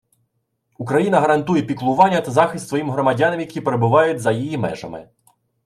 Україна 0.77 1.19
гарантує 1.21 1.63
піклування 1.63 2.21
та 2.21 2.31
захист 2.31 2.67
своїм 2.67 2.91
громадянам, 2.91 3.39
які 3.39 3.61
перебувають 3.61 4.19
за 4.19 4.31
її 4.31 4.57
межами 4.57 5.09